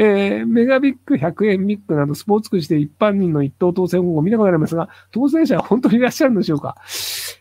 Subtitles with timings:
[0.00, 6.76] えー、メガビック100円ミックなどスポーツくじで一般人の一等当選方法を見たことありますが、当選者は本当にいらっしゃるんでしょうか？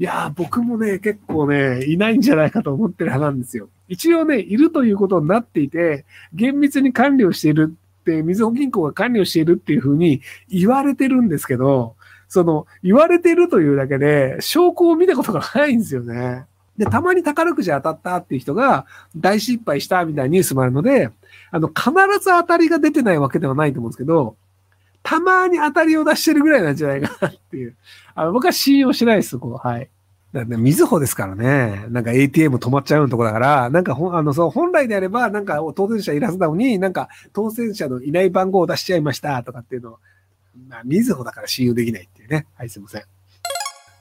[0.00, 3.68] いやー、僕もね、結構ね、いないんじゃないかと思ってる派なんですよ。
[3.86, 11.94] 一応ね、いるということになっていて、厳密に管理をしているって、みずほ銀行が管理をしているっていうふうに言われてるんですけど、
[12.26, 16.46] その、言われてるというだけで、証拠を見たことがないんですよね。
[16.80, 21.10] で、たまに宝くじ当たったっていう人が大失敗したみたいなニュースもあるので、
[21.50, 21.90] あの、必
[22.20, 24.34] ず当たりが出てないわけではないと思うんですけど、
[25.02, 27.76] たまに当たりを出してるぐらいなんじゃないかなっていう。
[28.14, 29.90] あの僕は信用しないです、そこはい。
[30.32, 31.84] だね、みずほですからね。
[31.90, 39.98] なんか ATM 止まっちゃうのとこだから、なんかほ、あの、そう、本来であれば、なんか当選者いるはずなのに、なんか当選者のいない番号を出しちゃいましたとかっていうのを、
[40.68, 42.46] まあ、みずほだから信用できないっていうね。
[42.56, 43.19] はい、すいません。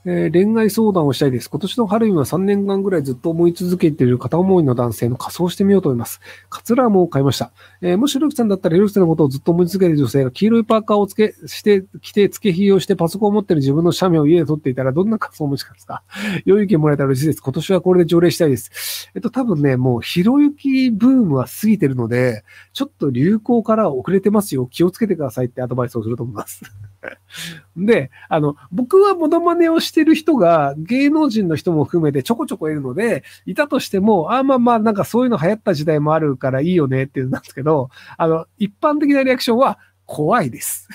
[0.06, 1.50] えー、恋愛相談をしたいです。
[1.50, 6.22] 今年の春には3年間ぐらいずっと思い続けている片思いの男性の仮装してみようと思います。
[6.50, 7.52] カツラも買いました。
[7.82, 16.04] えー、もしひろきさんだったらひろきさんのことをずっと思い続けている女性が黄色いパーカーをつけ、して、着て、付けひをしてパソコンを持っている自分の写メを家で撮っていたらどんな仮装を持ちますか？
[16.46, 17.42] 良い意見もらえたら嬉しいです。
[17.42, 19.12] 今年はこれで条例したいです。
[19.16, 24.68] えっと、多分ね、もうひろゆきブームは過ぎてるので、ちょっと流行から遅れてますよ。
[24.68, 26.62] 気をつけてくださいってアドバイスをすると思います。
[27.78, 40.88] で、あの、僕はモノマネをしてる人が芸能人の人も含めてちょこちょこいるので、いたとしても、あまあまあ、なんかそういうの流行った時代もあるからいいよねっていうんですけど、あの、一般的なリアクションは怖いです。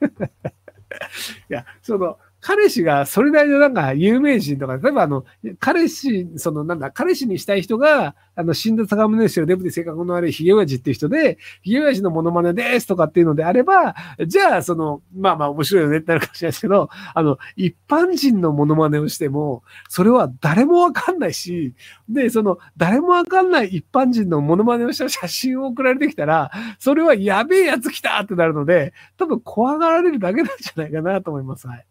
[1.50, 5.24] いや、その、彼氏がそれなりのなんか有名人とか、例えばあの、
[5.58, 13.94] 彼氏、そのなんだ、彼氏にしたい人が、あの、死んだ坂宗氏をデブで性格の悪いヒゲ親父っていう人で、ヒゲ親父のモノマネですとかっていうのであれば、
[14.26, 21.74] じゃあ、その、まあまあ面白いよねってなるかもしれないですけど、あの、一般人のモノマネをしても、それは誰もわかんないし、
[22.08, 31.66] で、その、誰もわかんない一般人のモノマネをした写真を送られてきたら、それはやべえやつ来たってなるので、多分怖がられるだけなんじゃないかなと思います。
[31.66, 31.89] はい。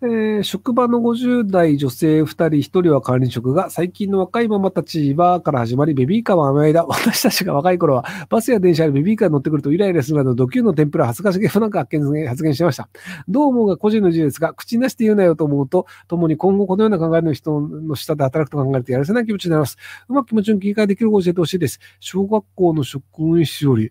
[0.00, 6.86] えー、職場の50代女性2人、1人は管理職が、最近の若いママたちはから始まり、ベビーカーは甘いだ。
[6.86, 12.88] 私たちが若い頃は、バスや電車でベビーカーに乗ってくるとイライラするなど、ド級の天ぷら恥ずかしげもなく発言発言してました。
[13.26, 19.78] どう思うが個人の自由ですが、口なしで言うなよと思うと、共に今後このような考えの人の下で働くと考えるとやらせない気持ちになります。
[20.08, 21.80] うまく気持ちの切り替えできるを教えてほしいです。
[21.98, 23.04] 小学校の職
[23.36, 23.90] 員室より、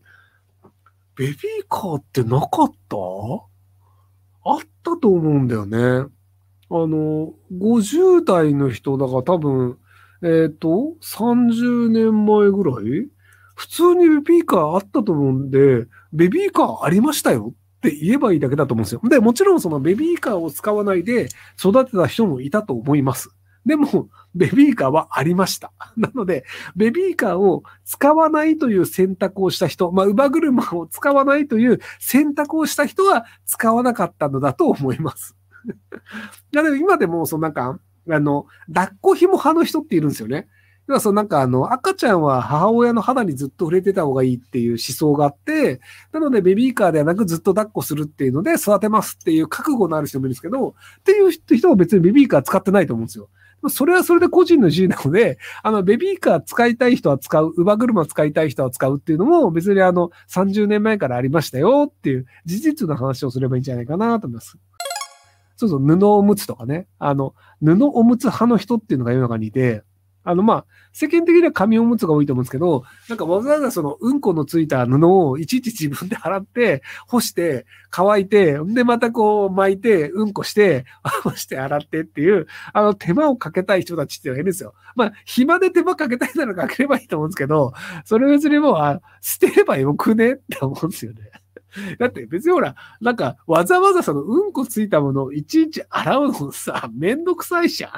[1.18, 1.36] ベビー
[1.68, 3.57] カーってなかった
[4.48, 5.78] あったと思うんだよね。
[6.70, 9.78] あの、50代の人だから多分、
[10.24, 13.08] えっ、ー、と、30年前ぐらい
[13.56, 19.02] 普通にベビーカーあったと思うんで、ベビーカーありましたよって言えばいいだけだと思うんですよ。
[19.10, 23.37] で、もちろんそのベビーカーを使わないで育てた人もいたと思います。
[23.68, 25.74] でも、ベビーカーはありました。
[25.98, 26.46] なので、
[26.78, 35.36] ベビーカーを使わないという選択をした人、まあ、乳母車を使わないという選択をした人は使わなかったのだと思います。
[36.54, 37.78] だけど今でも、そのなんか、
[38.10, 40.48] あの、抱っこ紐派の人っているんですよね。
[40.88, 45.82] 要はそのなんかあの、赤ちゃんは母親の肌にずっと触れてた方がいいっていう思想があって、
[46.14, 53.30] なのでベビーカーではなくずっと抱っこするっていうので育てますっていう覚悟のある人もいるんですけど、っていう人は別にベビーカー使ってないと思うんですよ。
[53.70, 64.58] それはそれで個人の自由なので、 あの、ベビーカー使いたい人は使う、乳母車使いたい人は使うっていうのも別にあの、30年前からありましたよっていう事実の話をすればいいんじゃないかなと思います。
[65.56, 66.88] そうそう、布おむつとかね。
[67.00, 69.84] あの、布おむつ派の人っていうのが世の中にいて、
[70.30, 80.86] あの、まあ、世間的には紙おむつが多いと思うんですけど、なんかわざわざそのうんこのついた布をいちいち自分で払って、干して、乾いて、で、またこう巻いて、うんこして、
[81.24, 84.74] 干して洗ってっていう、あの、手間をかけたい人たちっていうのがいるんですよ。
[84.96, 87.74] まあ、暇で手間かけたいならかければいいと思うんですけど、
[88.04, 91.22] それ別にもう、あ捨てればよくねって思うんですよね。
[92.00, 97.92] だって別にほら、なんかわざわざそのうんこついたものをいちいち洗うのさ、 めんどくさいじゃん。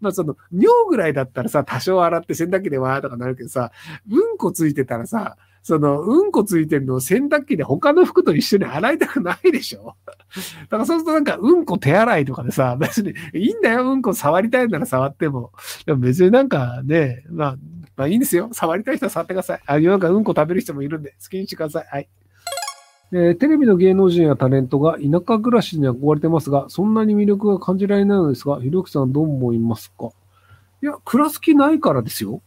[0.00, 3.72] まあその尿ぐらいだったらさ、多少洗って洗濯機でわーとかなるけどさ、
[4.10, 9.94] うんこついてたらさ、その、うんこついてるのを洗濯機で他の服と一緒に洗いたくないでしょ
[10.68, 15.52] だからそうするとなんか、うんこ手洗いとかでさ、 別にいいんだよ、うんこ触りたいなら触っても。
[15.86, 17.56] でも別になんかね、まあ、
[17.96, 18.48] まあいいんですよ。
[18.52, 19.60] 触りたい人は触ってください。
[19.66, 21.86] あ、世の中うんこ食べる人もいるんで、好きにしてください。
[21.88, 22.08] はい。
[23.14, 30.10] えー、テレビの芸能人やタレントが田舎暮らしに憧れてますが、そんなに魅力が感じられないのですが、ひろきさんどう思いますか？
[30.82, 32.40] いや、暮らす気ないからですよ。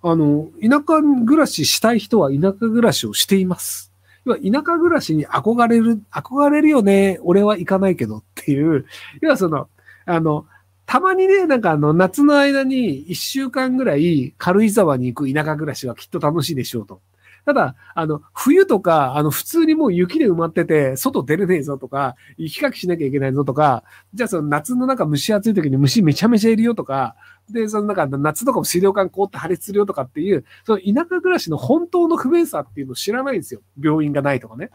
[0.00, 3.92] あの、田舎暮らししたい人は田舎暮らしをしています。
[4.24, 7.18] 要は田舎暮らしに憧れる、憧れるよね。
[7.22, 8.86] 俺は行かないけどっていう。
[9.20, 9.68] 要はその、
[10.06, 10.46] あの、
[10.86, 17.00] たまにね、なんかあの、夏の間に一週間ぐらい軽井沢に行く田舎暮らしはきっと楽しいでしょうと。
[17.48, 27.16] ただ、あの、冬とか、あの、普通にもう雪で埋まってて、外出れねえぞとか、雪かきしなきゃいけないぞとか、じゃあその夏の中蒸し暑い時に虫めちゃめちゃいるよとか、
[27.48, 33.62] で、そのなんか夏とかも水道管凍って破裂するよとかっていう、その田舎暮らしの本当の不便さっていうのを知らないんですよ。
[33.82, 34.68] 病院がないとかね。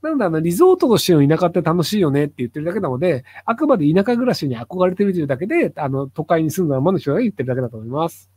[0.00, 8.30] なので、あの、リゾートとしての田舎って楽しいよねって言ってるだけなので、あくまで田舎暮らしに憧れてるというだけで、あの、都会に住んだままの人が言ってるだけだと思います。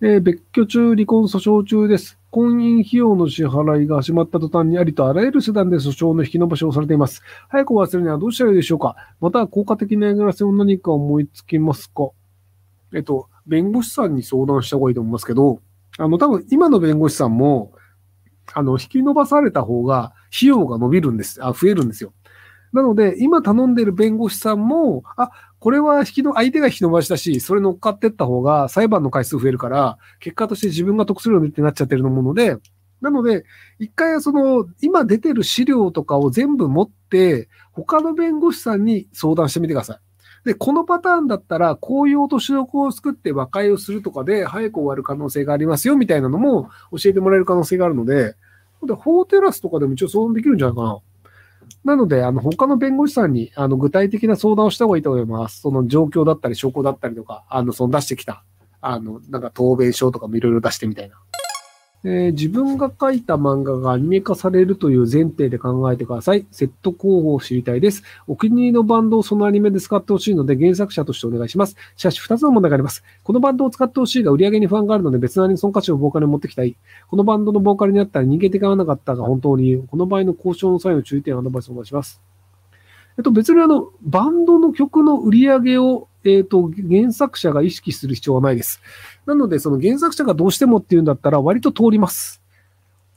[0.00, 2.18] えー、別居中、離婚訴訟中です。
[2.30, 7.22] 婚姻費用の支払いが始まった途端にありとあらゆる手段で訴訟の引き延ばしをされています。
[7.48, 12.10] 早く忘れるにはどうしたらいいでしょうかまた、効果的なやりせを何か思いつきますか
[12.92, 15.60] えっと、弁護士さんに相談した方がいいと思いますけど、
[15.98, 17.72] あの、多分今の弁護士さんも、
[18.52, 21.44] あの、引き伸ばされた方が費用が伸びるんです。
[21.44, 22.12] あ、増えるんですよ。
[22.74, 25.30] なので、今頼んでる弁護士さんも、あ、
[25.60, 32.56] これは引きの、相手が引き伸ばしたし、それ乗っかってった方が裁判の回数増えるから、結果として自分が得するよねってなっちゃってると思うので、
[33.00, 33.44] なので、
[33.78, 40.48] 一回はその、今出てる資料とかを全部持って、他の弁護士さんに相談してみてください。
[40.48, 48.34] で、このパターンだったら、こういう落としどこを作って和解をするとかで、早く終わる可能性がありますよ、みたいなのも教えてもらえる可能性があるので、
[48.82, 50.98] で、法テラスとかでも一応相談できるんじゃないかな。
[51.84, 55.60] なので、あの、他の弁護士さんに、あの、具体的な相談をした方がいいと思います。
[55.60, 58.44] その状況だったり、証拠だったりとか、あの、その出してきた、
[58.80, 61.16] あの、なんか答弁書とかもいろいろ出してみたいな。
[62.06, 66.46] えー、自分が書いた漫画がアニメ化されるという前提で考えてください。
[66.50, 68.02] セット候補を知りたいです。
[68.26, 71.76] お気に入りのバンドをそのアニメで使ってほしいので原作者としてお願いします。
[71.96, 73.02] しかし2つの問題があります。
[73.22, 76.76] このバンドを使ってほしいが売り上げに不安があるので別なりにその価値をボーカルに持ってきたい。
[77.08, 82.33] このバンドのボーカルにあったら人間的がなかったが本当にこの場合の交渉の際の注意点をアドバイスをお願いします。
[83.16, 88.80] えっと別にあの、バンドの曲の売り上げをえっ、と、原作者が意識する必要はないです。
[89.26, 92.42] なので、その原作者がどうしてもっていうんだったら割と通ります。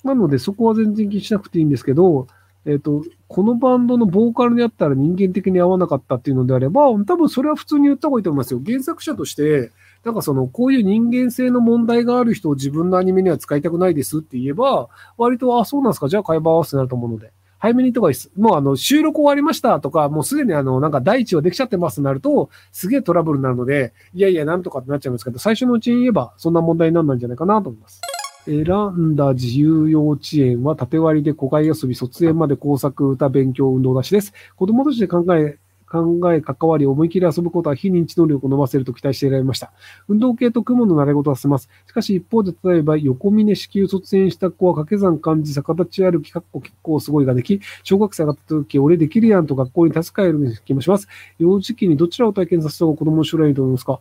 [0.03, 2.27] なので、そこは全然気にしなくていいんですけど、
[2.65, 8.61] えっ、と、このバンドのボーカルにあったら人間的に合わなかったっていうのであれば、多分それは普通に言った方がいいと思いますよ。
[8.65, 9.71] 原作者として、
[10.03, 17.31] なんかその、こういう人間性の問題がある人を自分のアニメには使いたくないですって言えば、割と、あ、そうなんですか、じゃあ会話合わせになると思うので。
[17.59, 28.01] 早めにとかもうあの、収録終わりましたとか、もうすでにあの、なんか第一話できちゃってますとなると、すげえトラブルになるので、いやいや、なんとかってなっちゃいますけど、最初のうちに言えば、そんな問題にならないんじゃないかなと思います。
[28.47, 34.33] 選んだ自由幼稚園は縦割りで子外遊び、卒園まで工作、歌、勉強、運動出しです。
[34.55, 35.57] 子供として考え、
[35.89, 39.71] 考え、関わり、思い切り遊ぶことは非認知能力を伸ばせると期待していられました。
[40.07, 41.69] 運動系と雲の習い事はせます。
[41.87, 51.07] しかし一方で、例えば横峰子宮卒園した子は掛け算漢字、逆立ち歩き、かっこ結構すごいができ、小学生上がった時、俺できるやんと学校に助かえる気もします。
[51.39, 53.99] 幼児期にどちらを体験させた方が子供の将来いと思いますか？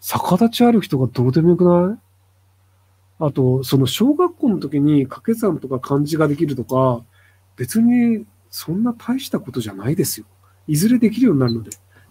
[0.00, 1.98] 逆立ち歩きとかどうでもよくない？
[3.20, 7.02] あと、その小学校の時に掛け算とか漢字ができるとか、
[7.56, 10.26] 別にそんな大したことじゃないですよ。
[10.68, 11.70] いずれできるようになるので。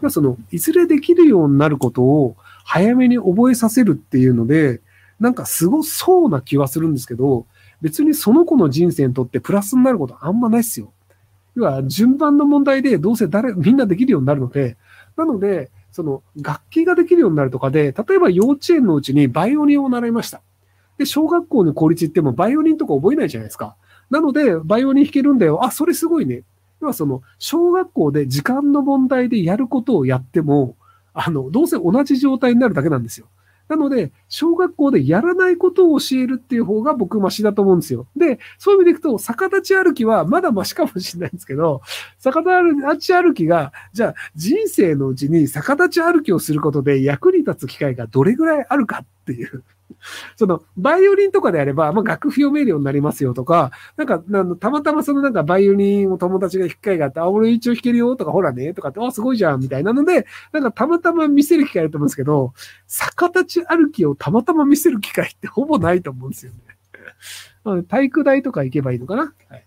[0.10, 4.82] その、いずれできるようになることを早めに覚えさせるっていうので、
[5.20, 7.46] なんかすごそうな気はするんですけど、
[7.82, 10.92] 別にその子の人生にとってプラスになることあんまないっすよ。
[11.56, 14.78] 要は順番の問題でどうせ誰、みんなできるようになるので、
[15.16, 20.42] なので、その楽器ができるようになるとかで、例えば幼稚園のうちにバイオリンを習いました。
[21.00, 23.76] で、小学校の公立行ってもバイオリンとか覚えないじゃないですか。
[24.12, 25.66] なので、バイオリン弾けるんだよ。
[25.66, 26.44] あ、それすごいね。
[26.82, 30.76] 要はその、小学校で時間の問題でやることをやっても、
[31.14, 33.28] あの、どうせ同じ状態になるだけなんですよ。
[33.68, 38.08] なので、小学校でやらないことを教えるっていう方が僕マシだと思うんですよ。
[38.16, 41.82] で、そういう意味でいくと、逆立ち歩きはまだマシかもしれないんですけど、
[42.20, 49.64] 逆立ち歩きが、じゃあ人生のうちに逆立ち歩きをすることで役に立つ機会がどれぐらいあるかっていう。
[50.36, 54.20] その、バイオリンとかであれば、まあ、楽譜読めるようになりますよとか、なんか、
[54.60, 62.54] たまたまそのなんかバイオリンを友達が弾く機会があって、あ、俺一応弾けるよとか、ほらね、とかって、あ、すごいじゃん、みたいなので、なんかたまたま見せる機会あると思うんですけど、
[62.88, 67.84] 逆立ち歩きをたまたま見せる機会ってほぼないと思うんですよね。
[67.90, 69.67] 体育大とか行けばいいのかなはい。